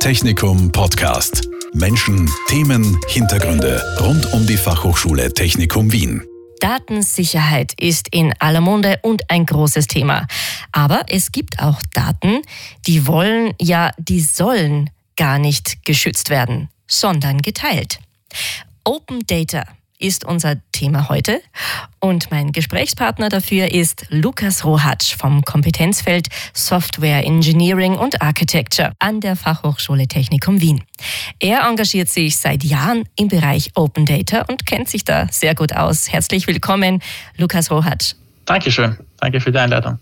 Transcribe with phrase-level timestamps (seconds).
[0.00, 1.46] Technikum Podcast.
[1.74, 6.22] Menschen, Themen, Hintergründe rund um die Fachhochschule Technikum Wien.
[6.60, 10.26] Datensicherheit ist in aller Munde und ein großes Thema.
[10.72, 12.40] Aber es gibt auch Daten,
[12.86, 18.00] die wollen, ja, die sollen gar nicht geschützt werden, sondern geteilt.
[18.84, 19.64] Open Data
[20.00, 21.40] ist unser Thema heute.
[22.00, 29.36] Und mein Gesprächspartner dafür ist Lukas Rohatsch vom Kompetenzfeld Software Engineering und Architecture an der
[29.36, 30.82] Fachhochschule Technikum Wien.
[31.38, 35.74] Er engagiert sich seit Jahren im Bereich Open Data und kennt sich da sehr gut
[35.74, 36.10] aus.
[36.10, 37.02] Herzlich willkommen,
[37.36, 38.14] Lukas Rohatsch.
[38.46, 38.96] Dankeschön.
[39.18, 39.98] Danke für die Einladung.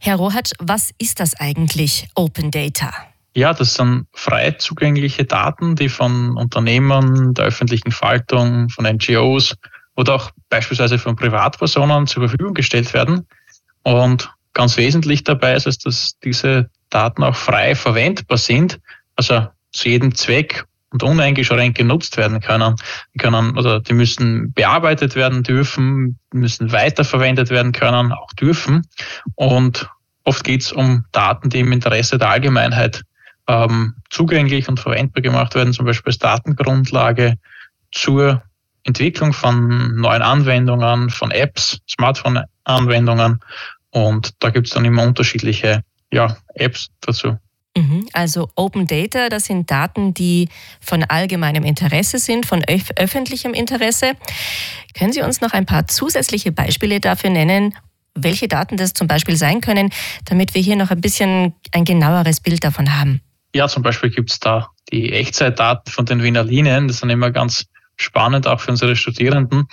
[0.00, 2.92] Herr Rohatsch, was ist das eigentlich Open Data?
[3.34, 9.54] Ja, das sind frei zugängliche Daten, die von Unternehmen, der öffentlichen Faltung, von NGOs
[9.94, 13.26] oder auch beispielsweise von Privatpersonen zur Verfügung gestellt werden.
[13.82, 18.80] Und ganz wesentlich dabei ist es, dass diese Daten auch frei verwendbar sind,
[19.14, 22.74] also zu jedem Zweck und uneingeschränkt genutzt werden können.
[23.14, 28.82] Die können, also die müssen bearbeitet werden dürfen, müssen weiterverwendet werden können, auch dürfen.
[29.36, 29.88] Und
[30.24, 33.02] oft geht es um Daten, die im Interesse der Allgemeinheit
[33.50, 37.36] ähm, zugänglich und verwendbar gemacht werden, zum Beispiel als Datengrundlage
[37.90, 38.42] zur
[38.84, 43.40] Entwicklung von neuen Anwendungen, von Apps, Smartphone-Anwendungen.
[43.90, 47.38] Und da gibt es dann immer unterschiedliche ja, Apps dazu.
[47.76, 48.08] Mhm.
[48.12, 50.48] Also Open Data, das sind Daten, die
[50.80, 54.12] von allgemeinem Interesse sind, von öf öffentlichem Interesse.
[54.96, 57.74] Können Sie uns noch ein paar zusätzliche Beispiele dafür nennen,
[58.14, 59.90] welche Daten das zum Beispiel sein können,
[60.24, 63.20] damit wir hier noch ein bisschen ein genaueres Bild davon haben?
[63.54, 66.88] Ja, zum Beispiel gibt es da die Echtzeitdaten von den Wiener Linien.
[66.88, 69.66] Das sind immer ganz spannend, auch für unsere Studierenden.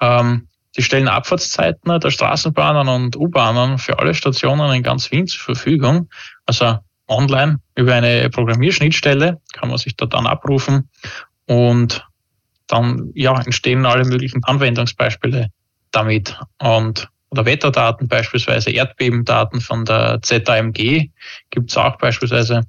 [0.00, 5.40] Ähm, die stellen Abfahrtszeiten der Straßenbahnen und U-Bahnen für alle Stationen in ganz Wien zur
[5.54, 6.08] Verfügung.
[6.46, 10.88] Also online über eine Programmierschnittstelle kann man sich dort dann abrufen
[11.46, 12.04] und
[12.66, 15.50] dann ja, entstehen alle möglichen Anwendungsbeispiele
[15.92, 16.38] damit.
[16.58, 21.10] Und oder Wetterdaten, beispielsweise Erdbebendaten von der ZAMG,
[21.50, 22.62] gibt es auch beispielsweise.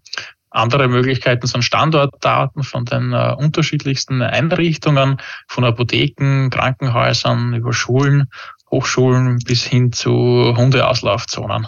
[0.56, 5.18] Andere Möglichkeiten sind Standortdaten von den äh, unterschiedlichsten Einrichtungen,
[5.48, 8.30] von Apotheken, Krankenhäusern über Schulen,
[8.72, 11.68] Hochschulen bis hin zu Hundeauslaufzonen.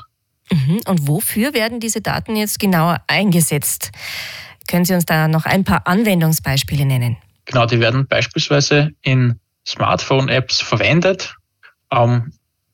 [0.52, 0.80] Mhm.
[0.88, 3.92] Und wofür werden diese Daten jetzt genauer eingesetzt?
[4.70, 7.18] Können Sie uns da noch ein paar Anwendungsbeispiele nennen?
[7.44, 11.36] Genau, die werden beispielsweise in Smartphone-Apps verwendet.
[11.92, 12.32] Ähm,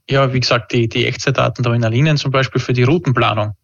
[0.07, 3.55] ja, wie gesagt, die, die Echtzeitdaten der Linien zum Beispiel für die Routenplanung.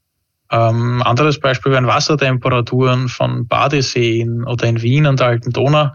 [0.52, 5.92] Ähm, anderes Beispiel wären Wassertemperaturen von Badeseen oder in Wien und der Alten Donau.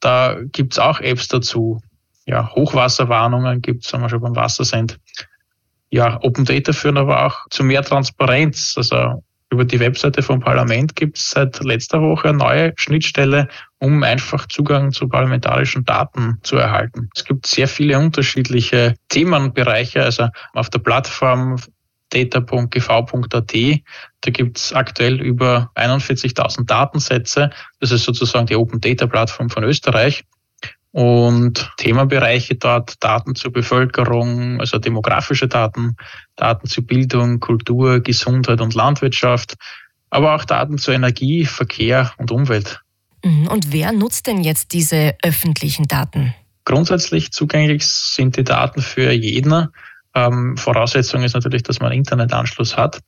[0.00, 1.82] Da gibt's auch Apps dazu.
[2.26, 4.98] Ja, Hochwasserwarnungen gibt's, wenn wir schon beim Wasser sind.
[5.90, 8.74] Ja, Open Data führen aber auch zu mehr Transparenz.
[8.76, 13.48] Also über die Webseite vom Parlament gibt's seit letzter Woche eine neue Schnittstelle,
[13.80, 17.10] um einfach Zugang zu parlamentarischen Daten zu erhalten.
[17.16, 20.04] Es gibt sehr viele unterschiedliche Themenbereiche.
[20.04, 21.56] Also auf der Plattform
[22.10, 23.54] data.gv.at.
[24.20, 27.50] Da gibt es aktuell über 41.000 Datensätze.
[27.80, 30.24] Das ist sozusagen die Open Data Plattform von Österreich.
[30.92, 35.96] Und Themenbereiche dort, Daten zur Bevölkerung, also demografische Daten,
[36.34, 39.54] Daten zu Bildung, Kultur, Gesundheit und Landwirtschaft,
[40.10, 42.80] aber auch Daten zu Energie, Verkehr und Umwelt.
[43.24, 43.46] Mhm.
[43.46, 46.34] Und wer nutzt denn jetzt diese öffentlichen Daten?
[46.64, 49.68] Grundsätzlich zugänglich sind die Daten für jeden.
[50.14, 53.00] Ähm, Voraussetzung ist natürlich, dass man einen Internetanschluss hat.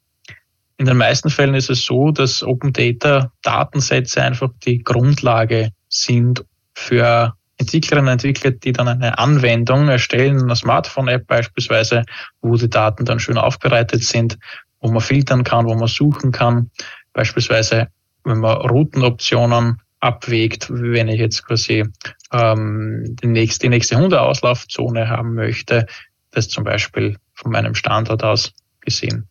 [0.78, 6.44] In den meisten Fällen ist es so, dass Open Data Datensätze einfach die Grundlage sind
[6.74, 12.04] für Entwicklerinnen und Entwickler, die dann eine Anwendung erstellen, eine Smartphone-App beispielsweise,
[12.40, 14.38] wo die Daten dann schön aufbereitet sind,
[14.80, 16.70] wo man filtern kann, wo man suchen kann.
[17.12, 17.88] Beispielsweise,
[18.24, 21.84] wenn man Routenoptionen abwägt, wenn ich jetzt quasi
[22.32, 25.86] ähm, die, nächste, die nächste Hundeauslaufzone haben möchte,
[26.32, 29.28] das zum Beispiel von meinem Standort aus gesehen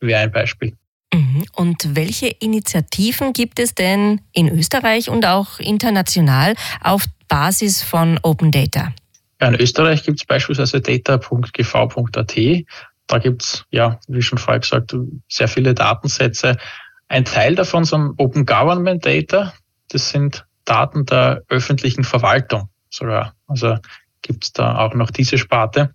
[0.00, 0.76] wäre ein Beispiel.
[1.12, 1.44] Mhm.
[1.54, 8.50] Und welche Initiativen gibt es denn in Österreich und auch international auf Basis von Open
[8.50, 8.92] Data?
[9.40, 12.36] Ja, in Österreich gibt es beispielsweise data.gv.at.
[13.08, 14.94] Da gibt es, ja, wie schon vorher gesagt,
[15.28, 16.56] sehr viele Datensätze.
[17.08, 19.52] Ein Teil davon sind Open Government Data.
[19.88, 23.34] Das sind Daten der öffentlichen Verwaltung sogar.
[23.46, 23.76] Also
[24.22, 25.94] gibt es da auch noch diese Sparte.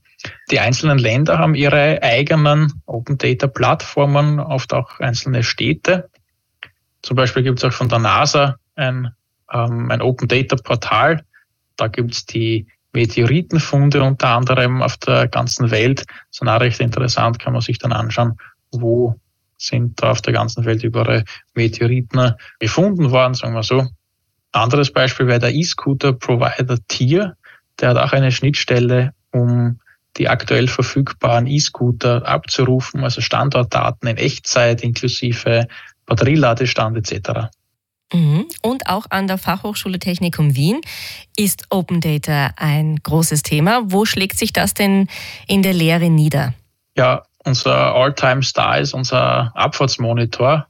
[0.51, 6.09] Die einzelnen Länder haben ihre eigenen Open Data Plattformen, oft auch einzelne Städte.
[7.01, 9.13] Zum Beispiel gibt es auch von der NASA ein,
[9.51, 11.23] ähm, ein Open Data Portal.
[11.77, 16.06] Da gibt es die Meteoritenfunde unter anderem auf der ganzen Welt.
[16.07, 18.38] Das ist auch recht interessant, kann man sich dann anschauen,
[18.71, 19.15] wo
[19.57, 23.88] sind da auf der ganzen Welt überall Meteoriten gefunden worden, sagen wir so.
[24.51, 27.38] Anderes Beispiel wäre der E-Scooter Provider Tier.
[27.79, 29.79] Der hat auch eine Schnittstelle, um
[30.18, 35.68] die aktuell verfügbaren E-Scooter abzurufen, also Standortdaten in Echtzeit inklusive
[36.06, 37.50] Batterieladestand etc.
[38.13, 38.46] Mhm.
[38.62, 40.81] Und auch an der Fachhochschule Technikum Wien
[41.38, 43.84] ist Open Data ein großes Thema.
[43.86, 45.08] Wo schlägt sich das denn
[45.48, 46.54] in der Lehre nieder?
[46.98, 50.68] Ja, unser All-Time-Star ist unser Abfahrtsmonitor.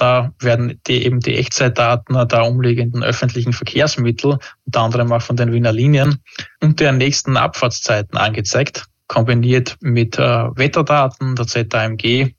[0.00, 5.52] Da werden die, eben die Echtzeitdaten der umliegenden öffentlichen Verkehrsmittel, unter anderem auch von den
[5.52, 6.22] Wiener Linien,
[6.62, 10.22] und deren nächsten Abfahrtszeiten angezeigt, kombiniert mit äh,
[10.56, 12.34] Wetterdaten der ZAMG.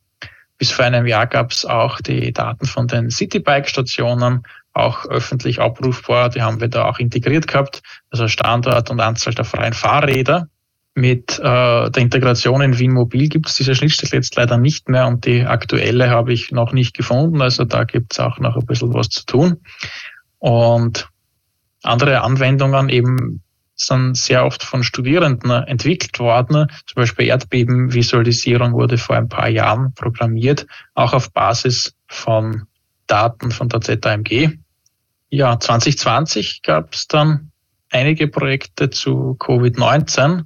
[0.58, 4.42] Bis vor einem Jahr gab es auch die Daten von den Citybike-Stationen,
[4.74, 6.30] auch öffentlich abrufbar.
[6.30, 10.48] Die haben wir da auch integriert gehabt, also Standort und Anzahl der freien Fahrräder.
[10.94, 15.08] Mit äh, der Integration in Wien Mobil gibt es diese Schnittstelle jetzt leider nicht mehr
[15.08, 17.42] und die aktuelle habe ich noch nicht gefunden.
[17.42, 19.58] Also da gibt es auch noch ein bisschen was zu tun.
[20.40, 21.08] Und
[21.84, 23.42] andere Anwendungen eben
[23.76, 26.68] sind sehr oft von Studierenden entwickelt worden.
[26.86, 32.68] Zum Beispiel Erdbebenvisualisierung wurde vor ein paar Jahren programmiert, auch auf Basis von
[33.08, 34.58] Daten von der ZAMG.
[35.30, 37.52] Ja, 2020 gab es dann
[37.90, 40.46] einige Projekte zu Covid-19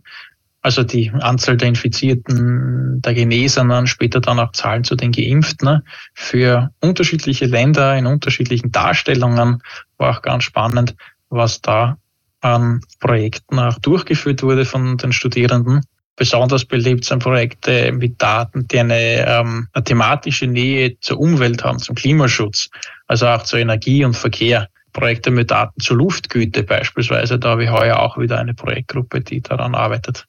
[0.65, 5.83] also die Anzahl der Infizierten, der Genesenen, später dann auch Zahlen zu den Geimpften
[6.15, 9.61] für unterschiedliche Länder in unterschiedlichen Darstellungen.
[9.99, 10.95] War auch ganz spannend,
[11.29, 11.99] was da
[12.41, 15.81] an Projekten auch durchgeführt wurde von den Studierenden.
[16.15, 21.77] Besonders beliebt sind Projekte mit Daten, die eine, ähm, eine thematische Nähe zur Umwelt haben,
[21.77, 22.71] zum Klimaschutz,
[23.05, 24.67] also auch zur Energie und Verkehr.
[24.93, 27.37] Projekte mit Daten zur Luftgüte beispielsweise.
[27.37, 30.25] Da habe ich heuer auch wieder eine Projektgruppe, die daran arbeitet.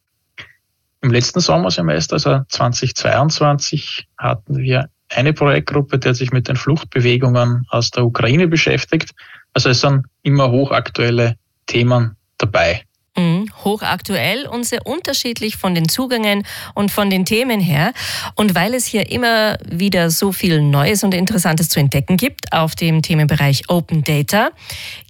[1.07, 7.93] Im letzten Sommersemester, also 2022, hatten wir eine Projektgruppe, die sich mit den Fluchtbewegungen aus
[7.93, 9.13] der Ukraine beschäftigt.
[9.55, 11.37] Also es sind immer hochaktuelle
[11.67, 12.83] Themen dabei.
[13.17, 16.45] Mhm, hochaktuell und sehr unterschiedlich von den Zugängen
[16.75, 17.93] und von den Themen her.
[18.35, 22.75] Und weil es hier immer wieder so viel Neues und Interessantes zu entdecken gibt auf
[22.75, 24.51] dem Themenbereich Open Data,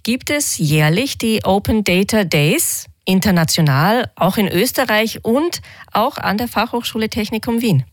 [0.03, 5.61] gibt es jährlich die Open Data Days international, auch in Österreich und
[5.91, 7.85] auch an der Fachhochschule Technikum Wien.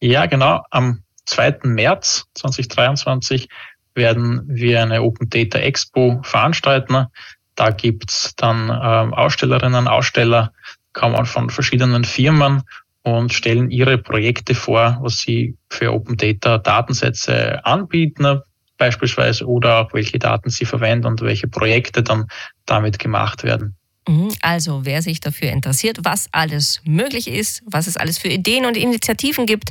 [0.00, 0.62] Ja, genau.
[0.70, 1.58] Am 2.
[1.64, 3.48] März 2023
[3.94, 7.06] werden wir eine Open Data Expo veranstalten.
[7.54, 10.52] Da gibt's dann ähm, Ausstellerinnen, Aussteller,
[10.92, 12.62] kommen von verschiedenen Firmen
[13.02, 18.40] und stellen ihre Projekte vor, was sie für Open Data Datensätze anbieten,
[18.78, 22.26] beispielsweise, oder auch welche Daten sie verwenden und welche Projekte dann
[22.66, 23.76] damit gemacht werden.
[24.08, 24.32] Mhm.
[24.42, 28.76] Also, wer sich dafür interessiert, was alles möglich ist, was es alles für Ideen und
[28.76, 29.70] Initiativen gibt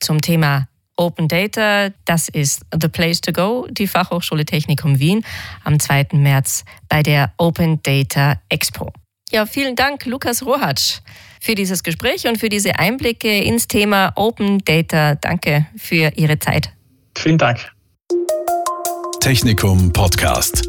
[0.00, 5.24] zum Thema Open Data, das ist The Place to Go, die Fachhochschule Technikum Wien
[5.64, 6.08] am 2.
[6.12, 8.92] März bei der Open Data Expo.
[9.30, 11.00] Ja, vielen Dank, Lukas Rohatsch,
[11.40, 15.16] für dieses Gespräch und für diese Einblicke ins Thema Open Data.
[15.16, 16.72] Danke für Ihre Zeit.
[17.16, 17.72] Vielen Dank.
[19.20, 20.68] Technikum Podcast.